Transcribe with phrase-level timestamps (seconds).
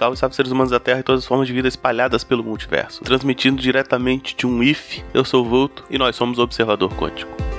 [0.00, 3.04] Salve, salve seres humanos da Terra e todas as formas de vida espalhadas pelo multiverso.
[3.04, 7.49] Transmitindo diretamente de um IF, eu sou o Vulto e nós somos o Observador Quântico.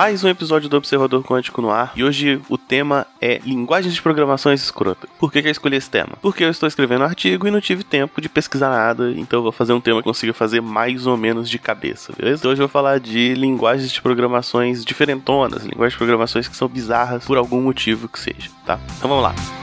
[0.00, 4.00] Mais um episódio do Observador Quântico no ar e hoje o tema é linguagens de
[4.00, 5.10] programações escrotas.
[5.18, 6.16] Por que, que eu escolhi esse tema?
[6.22, 9.42] Porque eu estou escrevendo um artigo e não tive tempo de pesquisar nada, então eu
[9.42, 12.40] vou fazer um tema que consiga fazer mais ou menos de cabeça, beleza?
[12.40, 16.66] Então hoje eu vou falar de linguagens de programações diferentonas, linguagens de programações que são
[16.66, 18.80] bizarras por algum motivo que seja, tá?
[18.96, 19.59] Então vamos lá.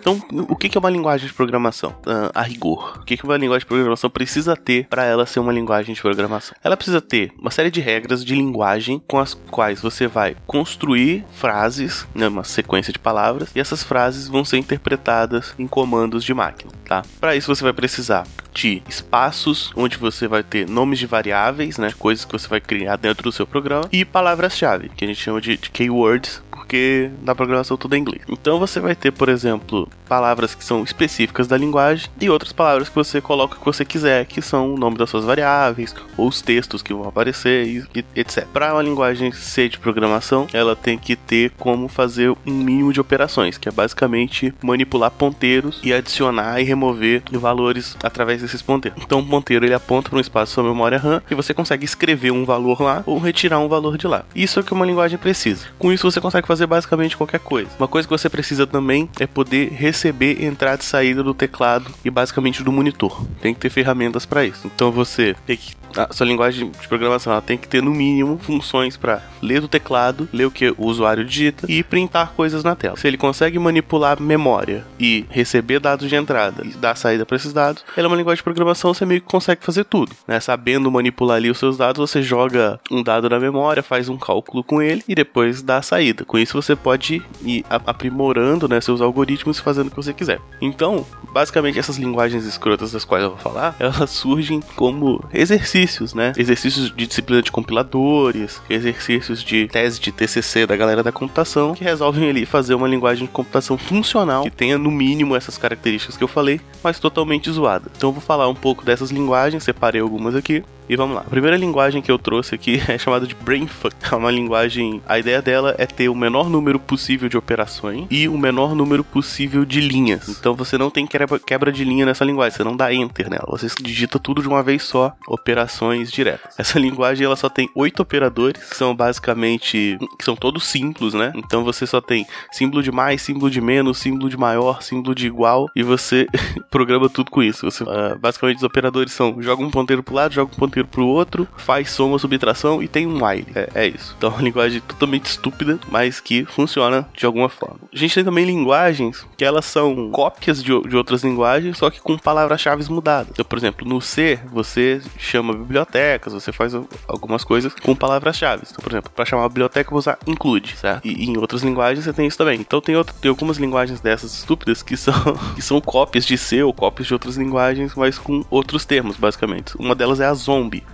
[0.00, 1.90] Então, o que é uma linguagem de programação?
[2.06, 2.98] Uh, a rigor.
[3.00, 6.56] O que uma linguagem de programação precisa ter para ela ser uma linguagem de programação?
[6.64, 11.24] Ela precisa ter uma série de regras de linguagem com as quais você vai construir
[11.32, 16.32] frases, né, uma sequência de palavras, e essas frases vão ser interpretadas em comandos de
[16.32, 17.02] máquina, tá?
[17.20, 21.92] Para isso você vai precisar de espaços onde você vai ter nomes de variáveis, né,
[21.98, 25.40] coisas que você vai criar dentro do seu programa, e palavras-chave, que a gente chama
[25.40, 28.22] de, de keywords, porque na programação tudo é inglês.
[28.28, 32.88] Então você vai ter, por exemplo, palavras que são específicas da linguagem e outras palavras
[32.88, 36.28] que você coloca o que você quiser, que são o nome das suas variáveis ou
[36.28, 38.46] os textos que vão aparecer e, etc.
[38.52, 43.00] Para uma linguagem C de programação, ela tem que ter como fazer um mínimo de
[43.00, 49.02] operações, que é basicamente manipular ponteiros e adicionar e remover valores através desses ponteiros.
[49.02, 52.30] Então o ponteiro ele aponta para um espaço sua memória RAM e você consegue escrever
[52.30, 54.24] um valor lá ou retirar um valor de lá.
[54.36, 55.66] Isso é o que uma linguagem precisa.
[55.76, 57.70] Com isso você consegue fazer fazer basicamente qualquer coisa.
[57.78, 62.10] Uma coisa que você precisa também é poder receber entrada e saída do teclado e
[62.10, 63.24] basicamente do monitor.
[63.40, 64.66] Tem que ter ferramentas para isso.
[64.66, 68.38] Então você tem que a sua linguagem de programação ela tem que ter no mínimo
[68.38, 72.74] funções para ler do teclado, ler o que o usuário digita e printar coisas na
[72.76, 72.96] tela.
[72.96, 77.52] Se ele consegue manipular memória e receber dados de entrada e dar saída para esses
[77.52, 80.38] dados, ela é uma linguagem de programação, você meio que consegue fazer tudo, né?
[80.40, 84.62] Sabendo manipular ali os seus dados, você joga um dado na memória, faz um cálculo
[84.62, 86.24] com ele e depois dá a saída.
[86.24, 90.40] Com isso você pode ir aprimorando, né, seus algoritmos e fazendo o que você quiser.
[90.60, 96.14] Então, basicamente essas linguagens escrotas das quais eu vou falar, elas surgem como exercício exercícios,
[96.14, 96.32] né?
[96.36, 101.84] Exercícios de disciplina de compiladores, exercícios de tese de TCC da galera da computação, que
[101.84, 106.24] resolvem ali fazer uma linguagem de computação funcional que tenha no mínimo essas características que
[106.24, 107.90] eu falei, mas totalmente zoada.
[107.96, 110.62] Então eu vou falar um pouco dessas linguagens, separei algumas aqui.
[110.90, 111.20] E vamos lá.
[111.20, 113.94] A primeira linguagem que eu trouxe aqui é chamada de Brainfuck.
[114.10, 115.00] É uma linguagem.
[115.06, 119.04] A ideia dela é ter o menor número possível de operações e o menor número
[119.04, 120.28] possível de linhas.
[120.28, 123.46] Então você não tem quebra de linha nessa linguagem, você não dá enter nela.
[123.50, 126.58] Você digita tudo de uma vez só, operações diretas.
[126.58, 129.96] Essa linguagem ela só tem oito operadores, que são basicamente.
[130.18, 131.30] que são todos símbolos, né?
[131.36, 135.28] Então você só tem símbolo de mais, símbolo de menos, símbolo de maior, símbolo de
[135.28, 136.26] igual, e você
[136.68, 137.70] programa tudo com isso.
[137.70, 141.06] Você, uh, basicamente os operadores são joga um ponteiro pro lado, joga um ponteiro pro
[141.06, 143.46] outro, faz soma, subtração e tem um while.
[143.54, 144.14] É, é isso.
[144.18, 147.78] Então é uma linguagem totalmente estúpida, mas que funciona de alguma forma.
[147.92, 152.00] A gente tem também linguagens que elas são cópias de, de outras linguagens, só que
[152.00, 153.30] com palavras-chave mudadas.
[153.32, 156.74] Então, por exemplo, no C, você chama bibliotecas, você faz
[157.06, 158.62] algumas coisas com palavras-chave.
[158.70, 161.06] Então, por exemplo, para chamar a biblioteca, você usar include, certo?
[161.06, 162.60] E, e, em outras linguagens você tem isso também.
[162.60, 165.14] Então, tem, outro, tem algumas linguagens dessas estúpidas que são,
[165.54, 169.76] que são cópias de C ou cópias de outras linguagens, mas com outros termos, basicamente.
[169.78, 170.84] Uma delas é a zombie zombie.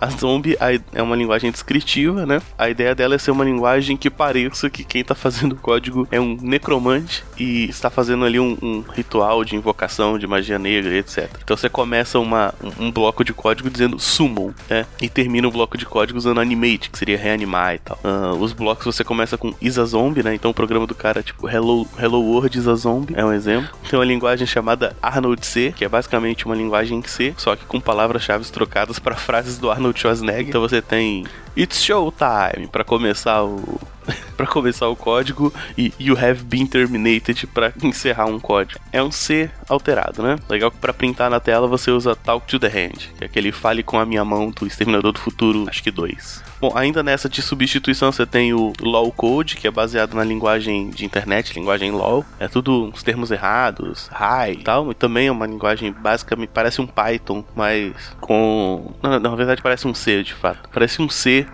[0.00, 0.56] A zombie
[0.92, 2.40] é uma linguagem descritiva, né?
[2.58, 6.08] A ideia dela é ser uma linguagem que pareça que quem tá fazendo o código
[6.10, 10.96] é um necromante e está fazendo ali um, um ritual de invocação de magia negra,
[10.96, 11.30] etc.
[11.44, 14.86] Então você começa uma, um, bloco de código dizendo summon, né?
[15.00, 17.98] E termina o bloco de código usando animate, que seria reanimar e tal.
[18.02, 20.34] Uh, os blocos você começa com is a zombie, né?
[20.34, 23.68] Então o programa do cara, tipo, hello, hello world is a zombie, é um exemplo.
[23.88, 27.78] Tem uma linguagem chamada Arnold C, que é basicamente uma linguagem C, só que com
[27.78, 30.48] palavras-chave trocadas para frases do Arnold Schwarzenegger.
[30.48, 31.24] Então você tem
[31.56, 33.80] It's Showtime para começar o
[34.36, 38.80] para começar o código e You Have Been Terminated para encerrar um código.
[38.92, 40.36] É um C alterado, né?
[40.48, 43.52] Legal que para printar na tela você usa Talk to the Hand, que é aquele
[43.52, 46.49] fale com a minha mão do Exterminador do Futuro, acho que 2.
[46.60, 50.90] Bom, ainda nessa de substituição você tem o LOL Code, que é baseado na linguagem
[50.90, 52.24] de internet, linguagem LOL.
[52.38, 54.90] É tudo uns termos errados, high e tal.
[54.90, 58.92] E também é uma linguagem básica, me parece um Python, mas com.
[59.02, 60.68] Não, na verdade parece um C, de fato.
[60.70, 61.46] Parece um C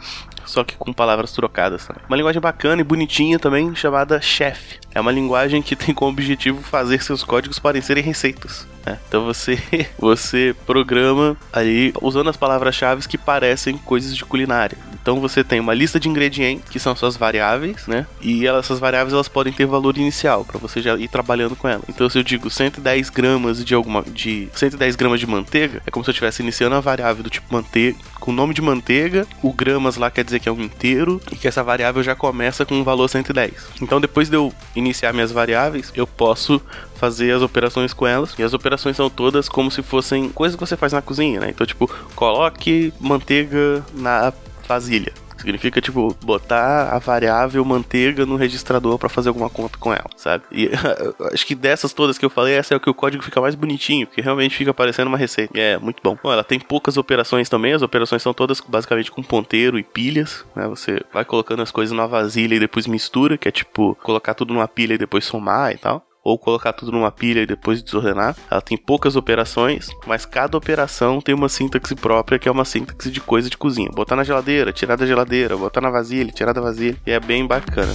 [0.46, 2.02] só que com palavras trocadas também.
[2.08, 4.78] Uma linguagem bacana e bonitinha também, chamada Chef.
[4.94, 8.66] É uma linguagem que tem como objetivo fazer seus códigos parecerem receitas.
[8.86, 8.98] Né?
[9.08, 9.58] Então você,
[9.98, 14.78] você programa aí usando as palavras-chave que parecem coisas de culinária.
[15.02, 18.06] Então você tem uma lista de ingredientes que são suas variáveis, né?
[18.20, 21.68] E elas, essas variáveis elas podem ter valor inicial para você já ir trabalhando com
[21.68, 21.84] elas.
[21.88, 26.04] Então se eu digo 110 gramas de alguma de 110 gramas de manteiga, é como
[26.04, 27.96] se eu estivesse iniciando a variável do tipo manteiga
[28.26, 31.36] com o nome de manteiga, o gramas lá quer dizer que é um inteiro e
[31.36, 33.52] que essa variável já começa com um valor 110.
[33.80, 36.60] Então depois de eu iniciar minhas variáveis, eu posso
[36.96, 38.34] fazer as operações com elas.
[38.38, 41.50] E as operações são todas como se fossem coisas que você faz na cozinha, né?
[41.50, 44.32] Então, tipo, coloque manteiga na
[44.66, 45.12] vasilha.
[45.36, 50.44] Significa, tipo, botar a variável manteiga no registrador para fazer alguma conta com ela, sabe?
[50.50, 50.70] E
[51.32, 53.54] acho que dessas todas que eu falei, essa é o que o código fica mais
[53.54, 55.56] bonitinho, porque realmente fica parecendo uma receita.
[55.56, 56.18] E é muito bom.
[56.20, 56.32] bom.
[56.32, 60.66] Ela tem poucas operações também, as operações são todas basicamente com ponteiro e pilhas, né?
[60.68, 64.54] Você vai colocando as coisas na vasilha e depois mistura, que é tipo colocar tudo
[64.54, 68.36] numa pilha e depois somar e tal ou colocar tudo numa pilha e depois desordenar.
[68.50, 73.12] Ela tem poucas operações, mas cada operação tem uma sintaxe própria, que é uma sintaxe
[73.12, 73.90] de coisa de cozinha.
[73.94, 76.96] Botar na geladeira, tirar da geladeira, botar na vasilha, tirar da vasilha.
[77.06, 77.94] E é bem bacana.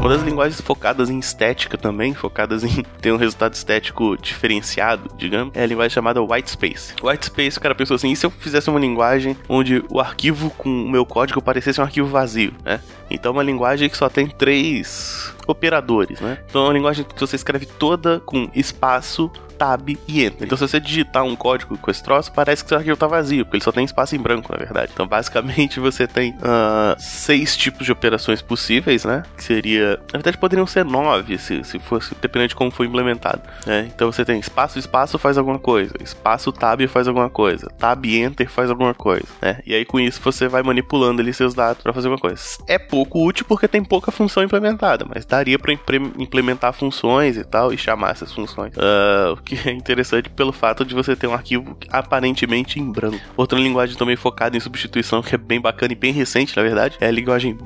[0.00, 5.54] Uma das linguagens focadas em estética também, focadas em ter um resultado estético diferenciado, digamos,
[5.54, 6.94] é a linguagem chamada Whitespace.
[7.02, 10.68] Whitespace, o cara pensou assim, e se eu fizesse uma linguagem onde o arquivo com
[10.68, 12.80] o meu código parecesse um arquivo vazio, né?
[13.10, 16.38] Então uma linguagem que só tem três operadores, né?
[16.48, 20.46] Então é uma linguagem que você escreve toda com espaço, tab e enter.
[20.46, 23.44] Então, se você digitar um código com esse troço, parece que seu arquivo tá vazio,
[23.44, 24.92] porque ele só tem espaço em branco, na verdade.
[24.94, 29.24] Então, basicamente, você tem uh, seis tipos de operações possíveis, né?
[29.36, 29.98] Que seria.
[30.12, 33.42] Na verdade, poderiam ser nove, se, se fosse, dependendo de como foi implementado.
[33.66, 33.90] Né?
[33.94, 38.48] Então, você tem espaço, espaço faz alguma coisa, espaço, tab faz alguma coisa, tab, enter
[38.48, 39.60] faz alguma coisa, né?
[39.66, 42.42] E aí, com isso, você vai manipulando ali seus dados para fazer alguma coisa.
[42.66, 47.72] É pouco útil porque tem pouca função implementada, mas daria para implementar funções e tal
[47.72, 48.72] e chamar essas funções.
[48.76, 53.18] Uh, que é interessante pelo fato de você ter um arquivo aparentemente em branco.
[53.36, 56.96] Outra linguagem também focada em substituição, que é bem bacana e bem recente, na verdade,
[57.00, 57.56] é a linguagem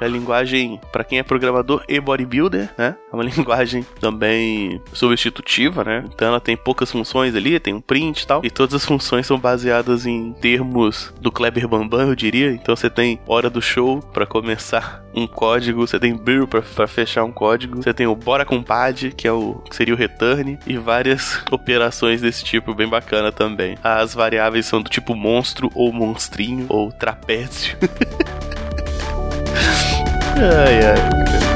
[0.00, 2.96] É a linguagem, para quem é programador e bodybuilder, né?
[3.12, 6.04] É uma linguagem também substitutiva, né?
[6.06, 9.26] Então ela tem poucas funções ali, tem um print e tal, e todas as funções
[9.26, 12.50] são baseadas em termos do Kleber Bambam, eu diria.
[12.52, 17.24] Então você tem hora do show para começar um código, você tem build para fechar
[17.24, 20.58] um código, você tem o bora com pad, que é o que seria o return,
[20.66, 23.76] e várias várias operações desse tipo, bem bacana também.
[23.82, 27.76] As variáveis são do tipo monstro ou monstrinho ou trapézio.
[30.36, 31.49] ai, ai.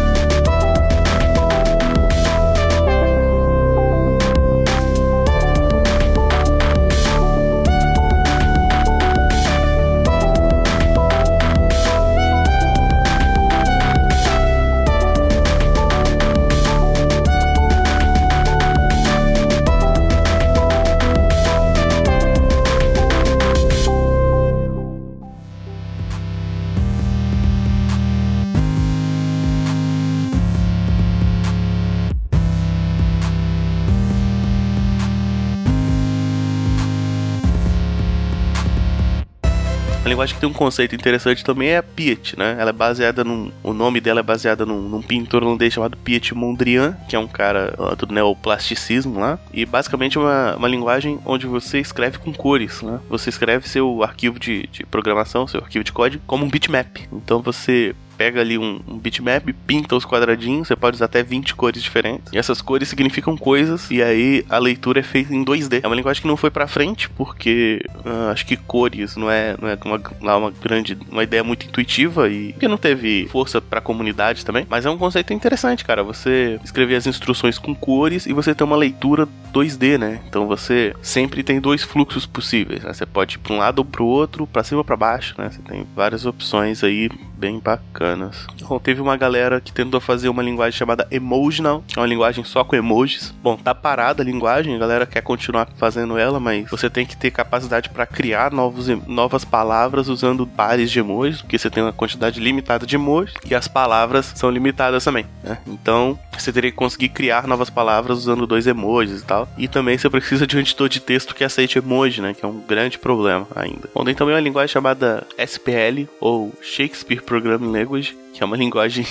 [40.14, 42.56] Linguagem que tem um conceito interessante também é a Piet, né?
[42.58, 43.50] Ela é baseada num.
[43.62, 47.26] O nome dela é baseada num, num pintor holandês chamado Piet Mondrian, que é um
[47.26, 49.38] cara do neoplasticismo lá.
[49.52, 53.00] E basicamente é uma, uma linguagem onde você escreve com cores, né?
[53.10, 56.96] Você escreve seu arquivo de, de programação, seu arquivo de código, como um bitmap.
[57.12, 61.54] Então você pega ali um, um bitmap, pinta os quadradinhos, você pode usar até 20
[61.54, 62.32] cores diferentes.
[62.32, 65.80] E essas cores significam coisas, e aí a leitura é feita em 2D.
[65.82, 69.56] É uma linguagem que não foi pra frente, porque uh, acho que cores não é,
[69.60, 73.80] não é uma, uma grande, uma ideia muito intuitiva e que não teve força pra
[73.80, 74.66] comunidade também.
[74.68, 76.02] Mas é um conceito interessante, cara.
[76.02, 80.20] Você escrever as instruções com cores e você ter uma leitura 2D, né?
[80.28, 82.92] Então você sempre tem dois fluxos possíveis, né?
[82.92, 85.34] Você pode ir para um lado ou para o outro, para cima ou para baixo,
[85.38, 85.48] né?
[85.48, 88.46] Você tem várias opções aí bem bacanas.
[88.62, 92.64] Bom, teve uma galera que tentou fazer uma linguagem chamada Emotional, é uma linguagem só
[92.64, 93.34] com emojis.
[93.42, 97.16] Bom, tá parada a linguagem, a galera quer continuar fazendo ela, mas você tem que
[97.16, 101.92] ter capacidade para criar novos, novas palavras usando pares de emojis, porque você tem uma
[101.92, 105.58] quantidade limitada de emojis e as palavras são limitadas também, né?
[105.66, 109.43] Então, você teria que conseguir criar novas palavras usando dois emojis e tal.
[109.56, 112.34] E também você precisa de um editor de texto que aceite emoji, né?
[112.34, 113.88] Que é um grande problema ainda.
[113.94, 119.06] Bom, tem também uma linguagem chamada SPL, ou Shakespeare Programming Language, que é uma linguagem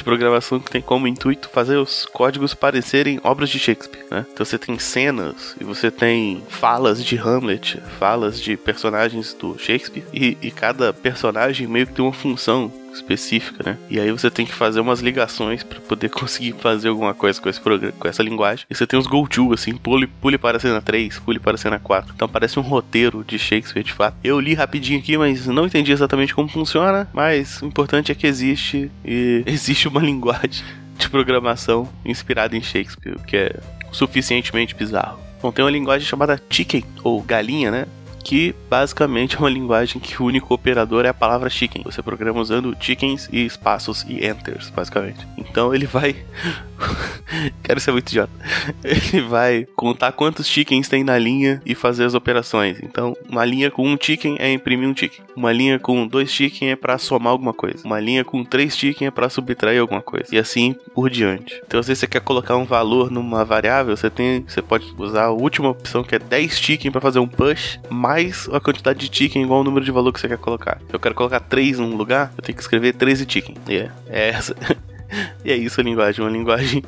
[0.00, 4.26] de programação que tem como intuito fazer os códigos parecerem obras de Shakespeare, né?
[4.32, 10.04] Então você tem cenas e você tem falas de Hamlet, falas de personagens do Shakespeare
[10.12, 13.78] e, e cada personagem meio que tem uma função específica, né?
[13.88, 17.48] E aí você tem que fazer umas ligações para poder conseguir fazer alguma coisa com
[17.48, 18.66] esse programa, com essa linguagem.
[18.68, 21.54] E você tem os go to assim, pule, pule para a cena 3, pule para
[21.54, 22.12] a cena 4.
[22.14, 24.16] Então parece um roteiro de Shakespeare de fato.
[24.22, 28.26] Eu li rapidinho aqui, mas não entendi exatamente como funciona, mas o importante é que
[28.26, 30.64] existe e existe uma linguagem
[30.96, 33.60] de programação inspirada em Shakespeare, que é
[33.92, 35.18] suficientemente bizarro.
[35.42, 37.86] Bom, tem uma linguagem chamada chicken, ou galinha, né?
[38.22, 41.82] Que basicamente é uma linguagem que o único operador é a palavra chicken.
[41.84, 45.26] Você programa usando chickens e espaços e enters, basicamente.
[45.36, 46.16] Então ele vai.
[47.62, 48.32] Quero ser muito idiota.
[48.82, 52.78] Ele vai contar quantos chickens tem na linha e fazer as operações.
[52.82, 55.24] Então, uma linha com um chicken é imprimir um chicken.
[55.36, 57.84] Uma linha com dois chicken é para somar alguma coisa.
[57.84, 60.34] Uma linha com três chicken é para subtrair alguma coisa.
[60.34, 61.60] E assim por diante.
[61.66, 65.30] Então, se você quer colocar um valor numa variável, você tem, você pode usar a
[65.30, 68.09] última opção que é 10 chicken para fazer um push mais
[68.52, 70.80] a quantidade de chicken igual ao número de valor que você quer colocar.
[70.88, 73.56] Se eu quero colocar 3 num lugar, eu tenho que escrever 13 chicken.
[73.68, 73.94] E yeah.
[74.08, 74.54] é essa.
[75.44, 76.82] e é isso a linguagem, uma linguagem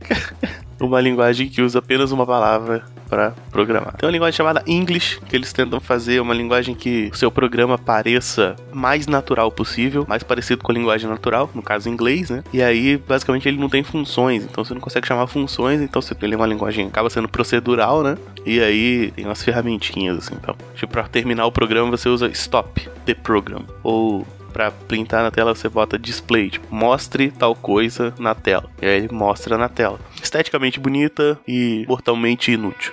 [0.80, 3.96] uma linguagem que usa apenas uma palavra para programar.
[3.96, 7.78] Tem uma linguagem chamada English, que eles tentam fazer uma linguagem que o seu programa
[7.78, 12.44] pareça mais natural possível, mais parecido com a linguagem natural, no caso inglês, né?
[12.52, 16.14] E aí, basicamente, ele não tem funções, então você não consegue chamar funções, então você
[16.14, 18.16] tem uma linguagem acaba sendo procedural, né?
[18.44, 20.54] E aí tem umas ferramentinhas assim, então.
[20.74, 25.54] Tipo, para terminar o programa você usa stop the program ou para printar na tela
[25.54, 28.68] você bota display, tipo, mostre tal coisa na tela.
[28.80, 29.98] E aí ele mostra na tela.
[30.28, 32.92] Esteticamente bonita e mortalmente inútil.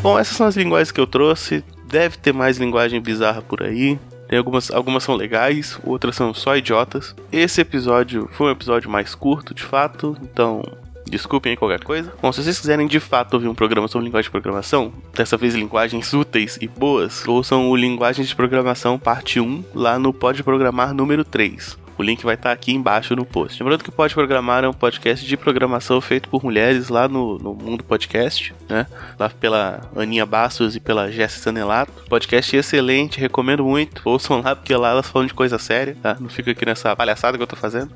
[0.00, 1.64] Bom, essas são as linguagens que eu trouxe.
[1.88, 3.98] Deve ter mais linguagem bizarra por aí.
[4.28, 7.16] Tem algumas, algumas são legais, outras são só idiotas.
[7.32, 10.62] Esse episódio foi um episódio mais curto, de fato, então
[11.10, 12.12] Desculpem aí qualquer coisa.
[12.22, 15.54] Bom, se vocês quiserem de fato ouvir um programa sobre linguagem de programação, dessa vez
[15.54, 20.94] linguagens úteis e boas, ouçam o Linguagens de Programação parte 1 lá no Pode Programar
[20.94, 21.76] número 3.
[21.98, 23.62] O link vai estar aqui embaixo no post.
[23.62, 27.36] Lembrando que o Pode Programar é um podcast de programação feito por mulheres lá no,
[27.38, 28.86] no Mundo Podcast, né?
[29.18, 31.92] Lá pela Aninha Bastos e pela Jéssica Sanelato.
[32.08, 34.00] Podcast excelente, recomendo muito.
[34.06, 36.16] Ouçam lá, porque lá elas falam de coisa séria, tá?
[36.18, 37.92] Não fica aqui nessa palhaçada que eu tô fazendo.